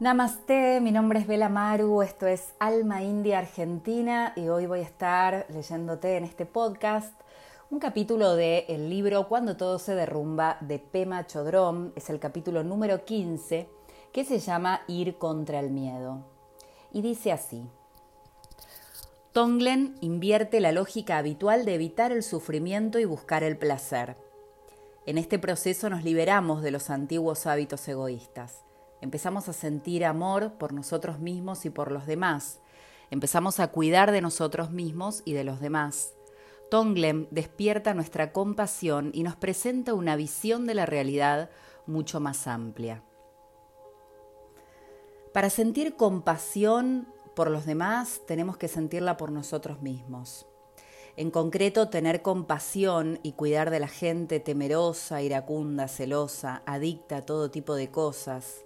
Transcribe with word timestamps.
Namaste, 0.00 0.80
mi 0.80 0.92
nombre 0.92 1.18
es 1.18 1.26
Bela 1.26 1.50
Maru, 1.50 2.00
esto 2.00 2.26
es 2.26 2.54
Alma 2.58 3.02
India 3.02 3.38
Argentina 3.38 4.32
y 4.34 4.48
hoy 4.48 4.64
voy 4.64 4.78
a 4.80 4.84
estar 4.84 5.44
leyéndote 5.50 6.16
en 6.16 6.24
este 6.24 6.46
podcast 6.46 7.12
un 7.68 7.80
capítulo 7.80 8.34
del 8.34 8.64
el 8.68 8.88
libro 8.88 9.28
Cuando 9.28 9.58
todo 9.58 9.78
se 9.78 9.94
derrumba 9.94 10.56
de 10.62 10.78
Pema 10.78 11.26
Chodron, 11.26 11.92
es 11.96 12.08
el 12.08 12.18
capítulo 12.18 12.64
número 12.64 13.04
15 13.04 13.68
que 14.10 14.24
se 14.24 14.38
llama 14.38 14.80
Ir 14.88 15.18
contra 15.18 15.60
el 15.60 15.70
miedo. 15.70 16.24
Y 16.92 17.02
dice 17.02 17.30
así. 17.30 17.68
Tonglen 19.32 19.98
invierte 20.00 20.60
la 20.60 20.72
lógica 20.72 21.18
habitual 21.18 21.66
de 21.66 21.74
evitar 21.74 22.10
el 22.10 22.22
sufrimiento 22.22 22.98
y 22.98 23.04
buscar 23.04 23.42
el 23.42 23.58
placer. 23.58 24.16
En 25.04 25.18
este 25.18 25.38
proceso 25.38 25.90
nos 25.90 26.04
liberamos 26.04 26.62
de 26.62 26.70
los 26.70 26.88
antiguos 26.88 27.46
hábitos 27.46 27.86
egoístas 27.86 28.64
Empezamos 29.00 29.48
a 29.48 29.52
sentir 29.52 30.04
amor 30.04 30.52
por 30.54 30.72
nosotros 30.72 31.18
mismos 31.18 31.64
y 31.64 31.70
por 31.70 31.90
los 31.90 32.06
demás. 32.06 32.60
Empezamos 33.10 33.58
a 33.58 33.68
cuidar 33.68 34.12
de 34.12 34.20
nosotros 34.20 34.70
mismos 34.70 35.22
y 35.24 35.32
de 35.32 35.44
los 35.44 35.60
demás. 35.60 36.14
Tonglem 36.70 37.26
despierta 37.30 37.94
nuestra 37.94 38.32
compasión 38.32 39.10
y 39.12 39.22
nos 39.22 39.36
presenta 39.36 39.94
una 39.94 40.16
visión 40.16 40.66
de 40.66 40.74
la 40.74 40.86
realidad 40.86 41.50
mucho 41.86 42.20
más 42.20 42.46
amplia. 42.46 43.02
Para 45.32 45.50
sentir 45.50 45.96
compasión 45.96 47.08
por 47.34 47.50
los 47.50 47.66
demás 47.66 48.20
tenemos 48.26 48.56
que 48.56 48.68
sentirla 48.68 49.16
por 49.16 49.32
nosotros 49.32 49.80
mismos. 49.82 50.46
En 51.16 51.30
concreto, 51.30 51.88
tener 51.88 52.22
compasión 52.22 53.18
y 53.22 53.32
cuidar 53.32 53.70
de 53.70 53.80
la 53.80 53.88
gente 53.88 54.40
temerosa, 54.40 55.22
iracunda, 55.22 55.88
celosa, 55.88 56.62
adicta 56.66 57.18
a 57.18 57.26
todo 57.26 57.50
tipo 57.50 57.74
de 57.74 57.90
cosas, 57.90 58.62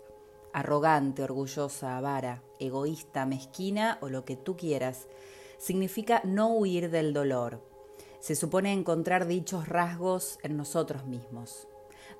arrogante, 0.54 1.22
orgullosa, 1.22 1.98
avara, 1.98 2.42
egoísta, 2.60 3.26
mezquina 3.26 3.98
o 4.00 4.08
lo 4.08 4.24
que 4.24 4.36
tú 4.36 4.56
quieras, 4.56 5.08
significa 5.58 6.22
no 6.24 6.48
huir 6.48 6.90
del 6.90 7.12
dolor. 7.12 7.60
Se 8.20 8.36
supone 8.36 8.72
encontrar 8.72 9.26
dichos 9.26 9.68
rasgos 9.68 10.38
en 10.42 10.56
nosotros 10.56 11.04
mismos. 11.06 11.68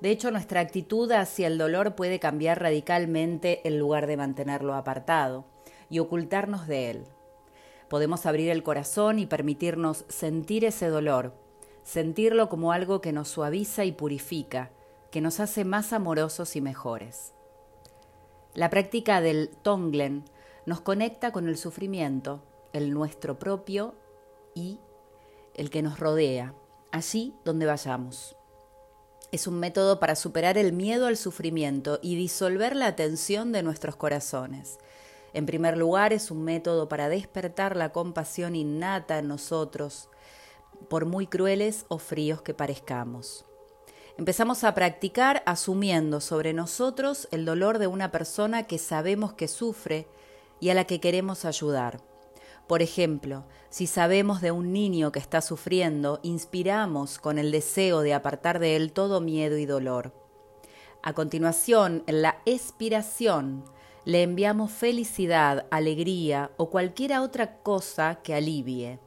De 0.01 0.11
hecho, 0.11 0.29
nuestra 0.31 0.59
actitud 0.59 1.09
hacia 1.13 1.47
el 1.47 1.57
dolor 1.57 1.95
puede 1.95 2.19
cambiar 2.19 2.61
radicalmente 2.61 3.65
en 3.67 3.79
lugar 3.79 4.05
de 4.05 4.17
mantenerlo 4.17 4.75
apartado 4.75 5.45
y 5.89 5.99
ocultarnos 5.99 6.67
de 6.67 6.89
él. 6.91 7.05
Podemos 7.87 8.25
abrir 8.25 8.49
el 8.49 8.63
corazón 8.63 9.17
y 9.17 9.27
permitirnos 9.27 10.03
sentir 10.09 10.65
ese 10.65 10.89
dolor, 10.89 11.33
sentirlo 11.83 12.49
como 12.49 12.73
algo 12.73 12.99
que 12.99 13.13
nos 13.13 13.29
suaviza 13.29 13.85
y 13.85 13.93
purifica, 13.93 14.71
que 15.09 15.21
nos 15.21 15.39
hace 15.39 15.63
más 15.63 15.93
amorosos 15.93 16.57
y 16.57 16.61
mejores. 16.61 17.35
La 18.55 18.69
práctica 18.69 19.19
del 19.19 19.49
Tonglen 19.49 20.23
nos 20.65 20.79
conecta 20.79 21.33
con 21.33 21.49
el 21.49 21.57
sufrimiento, 21.57 22.41
el 22.71 22.93
nuestro 22.93 23.37
propio 23.37 23.95
y 24.53 24.79
el 25.55 25.69
que 25.69 25.81
nos 25.81 25.99
rodea, 25.99 26.53
allí 26.89 27.35
donde 27.43 27.65
vayamos. 27.65 28.37
Es 29.33 29.45
un 29.47 29.59
método 29.59 29.99
para 29.99 30.15
superar 30.15 30.57
el 30.57 30.71
miedo 30.71 31.07
al 31.07 31.17
sufrimiento 31.17 31.99
y 32.01 32.15
disolver 32.15 32.77
la 32.77 32.95
tensión 32.95 33.51
de 33.51 33.61
nuestros 33.61 33.97
corazones. 33.97 34.77
En 35.33 35.45
primer 35.45 35.77
lugar, 35.77 36.13
es 36.13 36.31
un 36.31 36.45
método 36.45 36.87
para 36.87 37.09
despertar 37.09 37.75
la 37.75 37.91
compasión 37.91 38.55
innata 38.55 39.19
en 39.19 39.27
nosotros, 39.27 40.07
por 40.87 41.05
muy 41.05 41.27
crueles 41.27 41.85
o 41.89 41.97
fríos 41.97 42.41
que 42.41 42.53
parezcamos. 42.53 43.45
Empezamos 44.17 44.63
a 44.63 44.73
practicar 44.73 45.43
asumiendo 45.45 46.21
sobre 46.21 46.53
nosotros 46.53 47.27
el 47.31 47.43
dolor 47.43 47.79
de 47.79 47.87
una 47.87 48.11
persona 48.11 48.63
que 48.63 48.77
sabemos 48.77 49.33
que 49.33 49.49
sufre 49.49 50.07
y 50.61 50.69
a 50.69 50.73
la 50.73 50.85
que 50.85 51.01
queremos 51.01 51.43
ayudar. 51.43 51.99
Por 52.65 52.81
ejemplo, 52.81 53.43
si 53.69 53.87
sabemos 53.87 54.39
de 54.39 54.51
un 54.51 54.71
niño 54.71 55.11
que 55.11 55.19
está 55.19 55.41
sufriendo, 55.41 56.21
inspiramos 56.23 57.19
con 57.19 57.37
el 57.37 57.51
deseo 57.51 57.99
de 57.99 58.13
apartar 58.13 58.59
de 58.59 58.77
él 58.77 58.93
todo 58.93 59.19
miedo 59.19 59.57
y 59.57 59.65
dolor. 59.65 60.13
A 61.03 61.11
continuación, 61.11 62.03
en 62.07 62.21
la 62.21 62.37
expiración, 62.45 63.65
le 64.05 64.23
enviamos 64.23 64.71
felicidad, 64.71 65.65
alegría 65.71 66.51
o 66.55 66.69
cualquier 66.69 67.19
otra 67.19 67.57
cosa 67.57 68.19
que 68.23 68.33
alivie. 68.33 68.97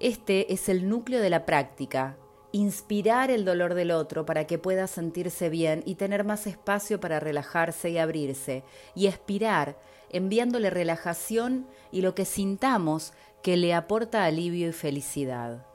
Este 0.00 0.52
es 0.52 0.68
el 0.68 0.88
núcleo 0.88 1.20
de 1.20 1.30
la 1.30 1.46
práctica, 1.46 2.16
inspirar 2.52 3.30
el 3.30 3.44
dolor 3.44 3.74
del 3.74 3.90
otro 3.90 4.26
para 4.26 4.46
que 4.46 4.58
pueda 4.58 4.86
sentirse 4.86 5.48
bien 5.48 5.82
y 5.86 5.96
tener 5.96 6.24
más 6.24 6.46
espacio 6.46 7.00
para 7.00 7.18
relajarse 7.18 7.90
y 7.90 7.98
abrirse, 7.98 8.62
y 8.94 9.06
expirar 9.06 9.76
enviándole 10.10 10.70
relajación 10.70 11.66
y 11.90 12.02
lo 12.02 12.14
que 12.14 12.24
sintamos 12.24 13.12
que 13.42 13.56
le 13.56 13.74
aporta 13.74 14.24
alivio 14.24 14.68
y 14.68 14.72
felicidad. 14.72 15.66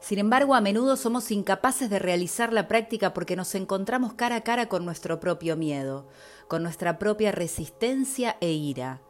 Sin 0.00 0.18
embargo, 0.18 0.54
a 0.54 0.60
menudo 0.60 0.96
somos 0.96 1.30
incapaces 1.30 1.90
de 1.90 1.98
realizar 1.98 2.52
la 2.52 2.68
práctica 2.68 3.12
porque 3.12 3.36
nos 3.36 3.54
encontramos 3.54 4.14
cara 4.14 4.36
a 4.36 4.40
cara 4.42 4.68
con 4.68 4.84
nuestro 4.84 5.20
propio 5.20 5.56
miedo, 5.56 6.08
con 6.48 6.62
nuestra 6.62 6.98
propia 6.98 7.32
resistencia 7.32 8.36
e 8.40 8.50
ira, 8.50 9.02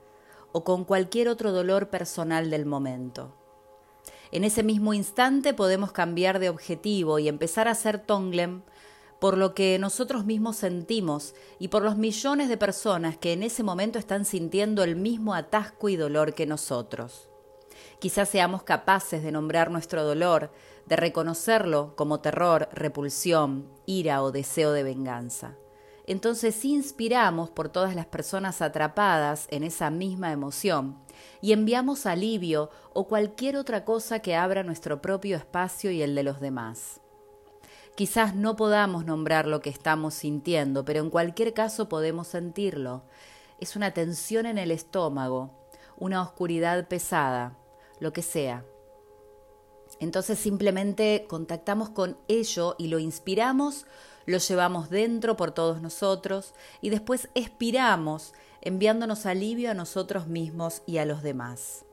o 0.52 0.64
con 0.64 0.84
cualquier 0.84 1.28
otro 1.28 1.52
dolor 1.52 1.90
personal 1.90 2.50
del 2.50 2.66
momento. 2.66 3.39
En 4.32 4.44
ese 4.44 4.62
mismo 4.62 4.94
instante 4.94 5.54
podemos 5.54 5.92
cambiar 5.92 6.38
de 6.38 6.48
objetivo 6.48 7.18
y 7.18 7.28
empezar 7.28 7.66
a 7.68 7.72
hacer 7.72 7.98
Tonglem 7.98 8.62
por 9.20 9.36
lo 9.36 9.54
que 9.54 9.78
nosotros 9.78 10.24
mismos 10.24 10.56
sentimos 10.56 11.34
y 11.58 11.68
por 11.68 11.82
los 11.82 11.96
millones 11.96 12.48
de 12.48 12.56
personas 12.56 13.18
que 13.18 13.32
en 13.32 13.42
ese 13.42 13.62
momento 13.62 13.98
están 13.98 14.24
sintiendo 14.24 14.82
el 14.82 14.96
mismo 14.96 15.34
atasco 15.34 15.88
y 15.88 15.96
dolor 15.96 16.34
que 16.34 16.46
nosotros. 16.46 17.28
Quizás 17.98 18.30
seamos 18.30 18.62
capaces 18.62 19.22
de 19.22 19.30
nombrar 19.30 19.70
nuestro 19.70 20.04
dolor, 20.04 20.50
de 20.86 20.96
reconocerlo 20.96 21.94
como 21.96 22.20
terror, 22.20 22.68
repulsión, 22.72 23.68
ira 23.84 24.22
o 24.22 24.32
deseo 24.32 24.72
de 24.72 24.82
venganza. 24.82 25.56
Entonces 26.10 26.64
inspiramos 26.64 27.50
por 27.50 27.68
todas 27.68 27.94
las 27.94 28.06
personas 28.06 28.62
atrapadas 28.62 29.46
en 29.52 29.62
esa 29.62 29.90
misma 29.90 30.32
emoción 30.32 30.98
y 31.40 31.52
enviamos 31.52 32.04
alivio 32.04 32.68
o 32.92 33.06
cualquier 33.06 33.56
otra 33.56 33.84
cosa 33.84 34.18
que 34.18 34.34
abra 34.34 34.64
nuestro 34.64 35.00
propio 35.00 35.36
espacio 35.36 35.92
y 35.92 36.02
el 36.02 36.16
de 36.16 36.24
los 36.24 36.40
demás. 36.40 37.00
Quizás 37.94 38.34
no 38.34 38.56
podamos 38.56 39.04
nombrar 39.04 39.46
lo 39.46 39.60
que 39.60 39.70
estamos 39.70 40.14
sintiendo, 40.14 40.84
pero 40.84 40.98
en 40.98 41.10
cualquier 41.10 41.54
caso 41.54 41.88
podemos 41.88 42.26
sentirlo. 42.26 43.04
Es 43.60 43.76
una 43.76 43.92
tensión 43.92 44.46
en 44.46 44.58
el 44.58 44.72
estómago, 44.72 45.52
una 45.96 46.22
oscuridad 46.22 46.88
pesada, 46.88 47.56
lo 48.00 48.12
que 48.12 48.22
sea. 48.22 48.64
Entonces 50.00 50.40
simplemente 50.40 51.26
contactamos 51.28 51.90
con 51.90 52.16
ello 52.26 52.74
y 52.78 52.88
lo 52.88 52.98
inspiramos, 52.98 53.86
lo 54.30 54.38
llevamos 54.38 54.90
dentro 54.90 55.36
por 55.36 55.52
todos 55.52 55.82
nosotros 55.82 56.54
y 56.80 56.90
después 56.90 57.28
expiramos 57.34 58.32
enviándonos 58.62 59.26
alivio 59.26 59.70
a 59.70 59.74
nosotros 59.74 60.26
mismos 60.26 60.82
y 60.86 60.98
a 60.98 61.04
los 61.04 61.22
demás. 61.22 61.84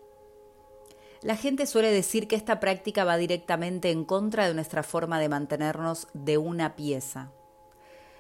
La 1.22 1.36
gente 1.36 1.66
suele 1.66 1.92
decir 1.92 2.28
que 2.28 2.36
esta 2.36 2.60
práctica 2.60 3.04
va 3.04 3.18
directamente 3.18 3.90
en 3.90 4.06
contra 4.06 4.48
de 4.48 4.54
nuestra 4.54 4.84
forma 4.84 5.20
de 5.20 5.30
mantenernos 5.30 6.08
de 6.14 6.38
una 6.38 6.76
pieza. 6.76 7.32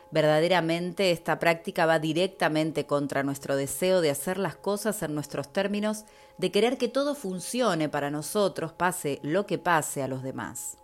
Verdaderamente 0.10 1.12
esta 1.12 1.38
práctica 1.38 1.86
va 1.86 2.00
directamente 2.00 2.86
contra 2.86 3.24
nuestro 3.24 3.56
deseo 3.56 4.02
de 4.02 4.10
hacer 4.10 4.38
las 4.40 4.56
cosas 4.56 5.04
en 5.04 5.14
nuestros 5.14 5.52
términos, 5.52 6.06
de 6.38 6.52
querer 6.52 6.78
que 6.78 6.88
todo 6.88 7.14
funcione 7.14 7.90
para 7.90 8.10
nosotros, 8.10 8.72
pase 8.74 9.20
lo 9.22 9.46
que 9.46 9.58
pase 9.58 10.02
a 10.02 10.08
los 10.08 10.24
demás. 10.24 10.78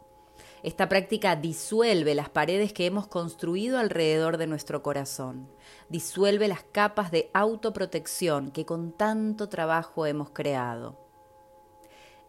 Esta 0.63 0.87
práctica 0.87 1.35
disuelve 1.35 2.15
las 2.15 2.29
paredes 2.29 2.71
que 2.71 2.85
hemos 2.85 3.05
construido 3.05 3.77
alrededor 3.77 4.37
de 4.37 4.47
nuestro 4.47 4.81
corazón, 4.81 5.49
disuelve 5.89 6.47
las 6.47 6.63
capas 6.63 7.11
de 7.11 7.29
autoprotección 7.33 8.49
que 8.49 8.65
con 8.65 8.93
tanto 8.93 9.49
trabajo 9.49 10.05
hemos 10.05 10.29
creado. 10.29 10.97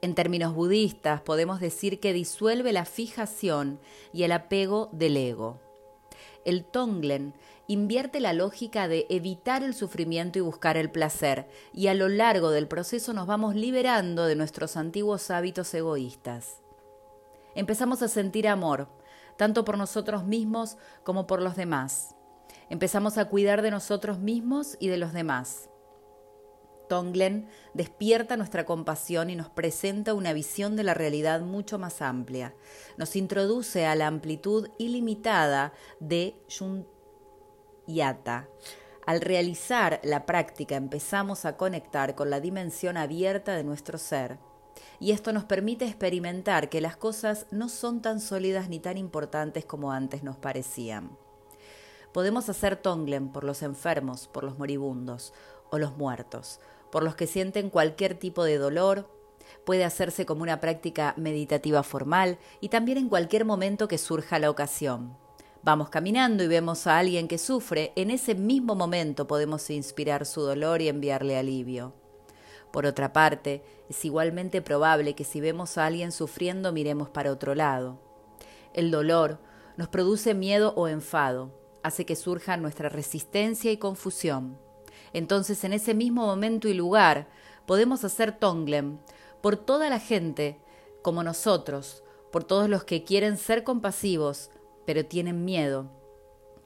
En 0.02 0.16
términos 0.16 0.52
budistas 0.52 1.20
podemos 1.20 1.60
decir 1.60 2.00
que 2.00 2.12
disuelve 2.12 2.72
la 2.72 2.84
fijación 2.84 3.78
y 4.12 4.24
el 4.24 4.32
apego 4.32 4.90
del 4.92 5.16
ego. 5.16 5.60
El 6.44 6.64
Tonglen 6.64 7.34
invierte 7.68 8.18
la 8.18 8.32
lógica 8.32 8.88
de 8.88 9.06
evitar 9.10 9.62
el 9.62 9.74
sufrimiento 9.74 10.40
y 10.40 10.42
buscar 10.42 10.76
el 10.76 10.90
placer, 10.90 11.48
y 11.72 11.86
a 11.86 11.94
lo 11.94 12.08
largo 12.08 12.50
del 12.50 12.66
proceso 12.66 13.12
nos 13.12 13.28
vamos 13.28 13.54
liberando 13.54 14.26
de 14.26 14.34
nuestros 14.34 14.76
antiguos 14.76 15.30
hábitos 15.30 15.72
egoístas 15.72 16.63
empezamos 17.54 18.02
a 18.02 18.08
sentir 18.08 18.48
amor, 18.48 18.88
tanto 19.36 19.64
por 19.64 19.78
nosotros 19.78 20.24
mismos 20.24 20.76
como 21.02 21.26
por 21.26 21.42
los 21.42 21.56
demás. 21.56 22.14
Empezamos 22.70 23.18
a 23.18 23.26
cuidar 23.26 23.62
de 23.62 23.70
nosotros 23.70 24.18
mismos 24.18 24.76
y 24.80 24.88
de 24.88 24.96
los 24.96 25.12
demás. 25.12 25.68
Tonglen 26.88 27.48
despierta 27.72 28.36
nuestra 28.36 28.64
compasión 28.64 29.30
y 29.30 29.36
nos 29.36 29.48
presenta 29.48 30.14
una 30.14 30.32
visión 30.32 30.76
de 30.76 30.84
la 30.84 30.94
realidad 30.94 31.40
mucho 31.40 31.78
más 31.78 32.02
amplia. 32.02 32.54
Nos 32.96 33.16
introduce 33.16 33.86
a 33.86 33.94
la 33.94 34.06
amplitud 34.06 34.68
ilimitada 34.78 35.72
de 36.00 36.36
Yata, 37.86 38.48
Al 39.06 39.20
realizar 39.20 40.00
la 40.02 40.24
práctica 40.24 40.76
empezamos 40.76 41.44
a 41.44 41.56
conectar 41.56 42.14
con 42.14 42.30
la 42.30 42.40
dimensión 42.40 42.96
abierta 42.96 43.54
de 43.54 43.64
nuestro 43.64 43.98
ser 43.98 44.38
y 45.00 45.12
esto 45.12 45.32
nos 45.32 45.44
permite 45.44 45.84
experimentar 45.84 46.68
que 46.68 46.80
las 46.80 46.96
cosas 46.96 47.46
no 47.50 47.68
son 47.68 48.02
tan 48.02 48.20
sólidas 48.20 48.68
ni 48.68 48.78
tan 48.80 48.96
importantes 48.96 49.64
como 49.64 49.92
antes 49.92 50.22
nos 50.22 50.36
parecían. 50.36 51.16
Podemos 52.12 52.48
hacer 52.48 52.76
tonglen 52.76 53.30
por 53.30 53.44
los 53.44 53.62
enfermos, 53.62 54.28
por 54.28 54.44
los 54.44 54.58
moribundos 54.58 55.32
o 55.70 55.78
los 55.78 55.96
muertos, 55.96 56.60
por 56.92 57.02
los 57.02 57.16
que 57.16 57.26
sienten 57.26 57.70
cualquier 57.70 58.14
tipo 58.14 58.44
de 58.44 58.58
dolor, 58.58 59.10
puede 59.64 59.84
hacerse 59.84 60.26
como 60.26 60.42
una 60.42 60.60
práctica 60.60 61.14
meditativa 61.16 61.82
formal 61.82 62.38
y 62.60 62.68
también 62.68 62.98
en 62.98 63.08
cualquier 63.08 63.44
momento 63.44 63.88
que 63.88 63.98
surja 63.98 64.38
la 64.38 64.50
ocasión. 64.50 65.16
Vamos 65.62 65.88
caminando 65.88 66.44
y 66.44 66.48
vemos 66.48 66.86
a 66.86 66.98
alguien 66.98 67.26
que 67.26 67.38
sufre, 67.38 67.92
en 67.96 68.10
ese 68.10 68.34
mismo 68.34 68.74
momento 68.74 69.26
podemos 69.26 69.70
inspirar 69.70 70.26
su 70.26 70.42
dolor 70.42 70.82
y 70.82 70.88
enviarle 70.88 71.38
alivio. 71.38 71.94
Por 72.74 72.86
otra 72.86 73.12
parte, 73.12 73.62
es 73.88 74.04
igualmente 74.04 74.60
probable 74.60 75.14
que 75.14 75.22
si 75.22 75.40
vemos 75.40 75.78
a 75.78 75.86
alguien 75.86 76.10
sufriendo 76.10 76.72
miremos 76.72 77.08
para 77.08 77.30
otro 77.30 77.54
lado. 77.54 78.00
El 78.72 78.90
dolor 78.90 79.38
nos 79.76 79.86
produce 79.86 80.34
miedo 80.34 80.74
o 80.74 80.88
enfado, 80.88 81.52
hace 81.84 82.04
que 82.04 82.16
surja 82.16 82.56
nuestra 82.56 82.88
resistencia 82.88 83.70
y 83.70 83.76
confusión. 83.76 84.58
Entonces, 85.12 85.62
en 85.62 85.72
ese 85.72 85.94
mismo 85.94 86.26
momento 86.26 86.66
y 86.66 86.74
lugar, 86.74 87.28
podemos 87.64 88.02
hacer 88.02 88.36
tonglem 88.36 88.98
por 89.40 89.56
toda 89.56 89.88
la 89.88 90.00
gente 90.00 90.58
como 91.00 91.22
nosotros, 91.22 92.02
por 92.32 92.42
todos 92.42 92.68
los 92.68 92.82
que 92.82 93.04
quieren 93.04 93.38
ser 93.38 93.62
compasivos, 93.62 94.50
pero 94.84 95.06
tienen 95.06 95.44
miedo, 95.44 95.92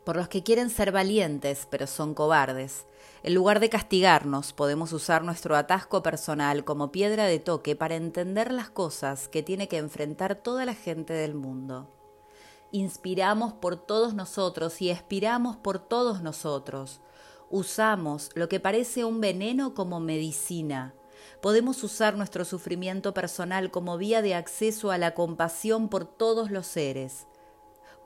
por 0.08 0.16
los 0.16 0.28
que 0.28 0.42
quieren 0.42 0.70
ser 0.70 0.90
valientes, 0.90 1.68
pero 1.68 1.86
son 1.86 2.14
cobardes, 2.14 2.86
en 3.22 3.34
lugar 3.34 3.60
de 3.60 3.68
castigarnos, 3.68 4.54
podemos 4.54 4.94
usar 4.94 5.22
nuestro 5.22 5.54
atasco 5.54 6.02
personal 6.02 6.64
como 6.64 6.90
piedra 6.90 7.26
de 7.26 7.38
toque 7.38 7.76
para 7.76 7.94
entender 7.94 8.50
las 8.50 8.70
cosas 8.70 9.28
que 9.28 9.42
tiene 9.42 9.68
que 9.68 9.76
enfrentar 9.76 10.36
toda 10.36 10.64
la 10.64 10.72
gente 10.72 11.12
del 11.12 11.34
mundo. 11.34 11.90
Inspiramos 12.72 13.52
por 13.52 13.76
todos 13.76 14.14
nosotros 14.14 14.80
y 14.80 14.88
expiramos 14.88 15.58
por 15.58 15.78
todos 15.78 16.22
nosotros. 16.22 17.02
Usamos 17.50 18.30
lo 18.34 18.48
que 18.48 18.60
parece 18.60 19.04
un 19.04 19.20
veneno 19.20 19.74
como 19.74 20.00
medicina. 20.00 20.94
Podemos 21.42 21.84
usar 21.84 22.16
nuestro 22.16 22.46
sufrimiento 22.46 23.12
personal 23.12 23.70
como 23.70 23.98
vía 23.98 24.22
de 24.22 24.34
acceso 24.34 24.90
a 24.90 24.96
la 24.96 25.12
compasión 25.12 25.90
por 25.90 26.06
todos 26.06 26.50
los 26.50 26.66
seres. 26.66 27.26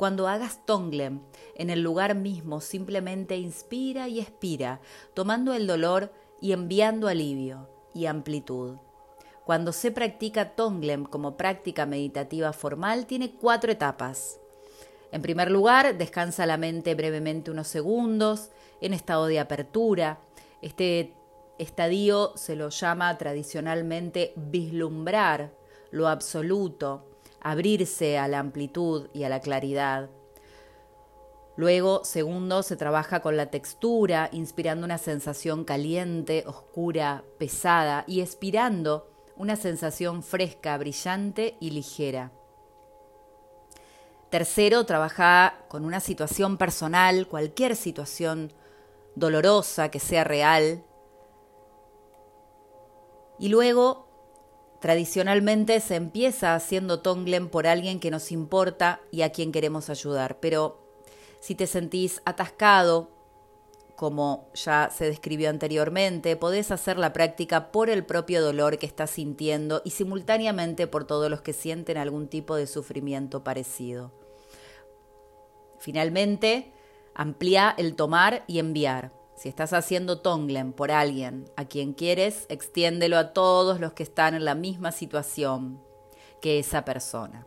Cuando 0.03 0.27
hagas 0.27 0.67
Tonglem 0.67 1.21
en 1.55 1.71
el 1.71 1.81
lugar 1.81 2.17
mismo, 2.17 2.61
simplemente 2.61 3.37
inspira 3.37 4.09
y 4.09 4.19
expira, 4.19 4.81
tomando 5.15 5.55
el 5.55 5.69
dolor 5.69 6.13
y 6.41 6.51
enviando 6.51 7.07
alivio 7.07 7.71
y 7.95 8.07
amplitud. 8.07 8.79
Cuando 9.45 9.71
se 9.71 9.93
practica 9.93 10.57
Tonglem 10.57 11.05
como 11.05 11.37
práctica 11.37 11.87
meditativa 11.87 12.53
formal, 12.53 13.07
tiene 13.07 13.37
cuatro 13.37 13.71
etapas. 13.71 14.41
En 15.13 15.23
primer 15.23 15.53
lugar, 15.53 15.97
descansa 15.97 16.47
la 16.47 16.57
mente 16.57 16.97
brevemente 16.97 17.53
unos 17.53 17.69
segundos, 17.69 18.51
en 18.81 18.95
estado 18.95 19.27
de 19.27 19.39
apertura. 19.39 20.19
Este 20.63 21.15
estadio 21.59 22.33
se 22.35 22.57
lo 22.57 22.71
llama 22.71 23.17
tradicionalmente 23.19 24.33
vislumbrar 24.35 25.53
lo 25.93 26.09
absoluto, 26.09 27.12
abrirse 27.43 28.19
a 28.19 28.29
la 28.29 28.39
amplitud 28.39 29.09
y 29.13 29.25
a 29.25 29.29
la 29.29 29.41
claridad. 29.41 30.11
Luego, 31.57 32.05
segundo, 32.05 32.63
se 32.63 32.77
trabaja 32.77 33.21
con 33.21 33.37
la 33.37 33.51
textura, 33.51 34.31
inspirando 34.33 34.87
una 34.87 34.99
sensación 34.99 35.65
caliente, 35.65 36.45
oscura, 36.47 37.25
pesada 37.39 38.05
y 38.07 38.23
expirando 38.23 39.11
una 39.37 39.57
sensación 39.57 40.23
fresca, 40.23 40.79
brillante 40.79 41.57
y 41.61 41.71
ligera. 41.71 42.33
Tercero, 44.31 44.87
trabaja 44.87 45.59
con 45.69 45.85
una 45.85 46.01
situación 46.01 46.57
personal, 46.57 47.29
cualquier 47.29 47.77
situación 47.77 48.53
dolorosa 49.15 49.91
que 49.91 50.01
sea 50.01 50.25
real. 50.25 50.83
Y 53.39 53.49
luego 53.49 54.09
Tradicionalmente 54.83 55.79
se 55.79 55.95
empieza 55.95 56.57
haciendo 56.57 57.03
tonglen 57.03 57.49
por 57.49 57.69
alguien 57.69 58.01
que 58.01 58.11
nos 58.11 58.33
importa 58.33 59.01
y 59.13 59.23
a 59.23 59.31
quien 59.31 59.53
queremos 59.53 59.89
ayudar, 59.89 60.41
pero 60.41 60.83
si 61.39 61.55
te 61.55 61.69
sentís 61.69 62.21
atascado, 62.25 63.09
como 63.95 64.51
ya 64.55 64.91
se 64.93 65.05
describió 65.05 65.51
anteriormente, 65.51 66.35
podés 66.35 66.73
hacer 66.73 66.99
la 66.99 67.13
práctica 67.13 67.71
por 67.71 67.91
el 67.91 68.05
propio 68.05 68.43
dolor 68.43 68.77
que 68.79 68.87
estás 68.87 69.11
sintiendo 69.11 69.83
y 69.85 69.91
simultáneamente 69.91 70.89
por 70.89 71.05
todos 71.05 71.31
los 71.31 71.43
que 71.43 71.53
sienten 71.53 71.97
algún 71.97 72.27
tipo 72.27 72.57
de 72.57 72.67
sufrimiento 72.67 73.45
parecido. 73.45 74.11
Finalmente, 75.79 76.73
amplía 77.15 77.73
el 77.79 77.95
tomar 77.95 78.43
y 78.49 78.59
enviar. 78.59 79.13
Si 79.43 79.49
estás 79.49 79.73
haciendo 79.73 80.21
tonglen 80.21 80.73
por 80.73 80.93
alguien 80.93 81.51
a 81.57 81.65
quien 81.65 81.95
quieres, 81.95 82.47
extiéndelo 82.49 83.19
a 83.19 83.33
todos 83.33 83.81
los 83.81 83.93
que 83.93 84.05
están 84.05 84.35
en 84.35 84.45
la 84.45 84.55
misma 84.55 84.93
situación 84.93 85.83
que 86.41 86.61
esa 86.61 86.85
persona. 86.85 87.45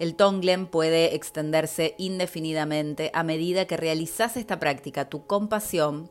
El 0.00 0.16
tonglen 0.16 0.66
puede 0.66 1.14
extenderse 1.14 1.94
indefinidamente 1.98 3.12
a 3.14 3.22
medida 3.22 3.68
que 3.68 3.76
realizas 3.76 4.36
esta 4.36 4.58
práctica. 4.58 5.08
Tu 5.08 5.24
compasión 5.24 6.10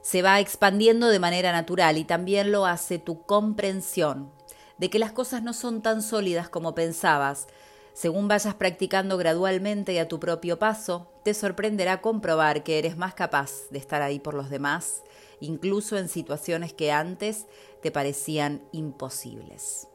se 0.00 0.22
va 0.22 0.38
expandiendo 0.38 1.08
de 1.08 1.18
manera 1.18 1.50
natural 1.50 1.98
y 1.98 2.04
también 2.04 2.52
lo 2.52 2.64
hace 2.64 3.00
tu 3.00 3.22
comprensión 3.22 4.30
de 4.78 4.88
que 4.88 5.00
las 5.00 5.10
cosas 5.10 5.42
no 5.42 5.52
son 5.52 5.82
tan 5.82 6.00
sólidas 6.00 6.48
como 6.48 6.76
pensabas, 6.76 7.48
según 7.96 8.28
vayas 8.28 8.54
practicando 8.54 9.16
gradualmente 9.16 9.94
y 9.94 9.98
a 9.98 10.06
tu 10.06 10.20
propio 10.20 10.58
paso, 10.58 11.10
te 11.24 11.32
sorprenderá 11.32 12.02
comprobar 12.02 12.62
que 12.62 12.78
eres 12.78 12.98
más 12.98 13.14
capaz 13.14 13.70
de 13.70 13.78
estar 13.78 14.02
ahí 14.02 14.18
por 14.18 14.34
los 14.34 14.50
demás, 14.50 15.02
incluso 15.40 15.96
en 15.96 16.10
situaciones 16.10 16.74
que 16.74 16.92
antes 16.92 17.46
te 17.80 17.90
parecían 17.90 18.60
imposibles. 18.70 19.88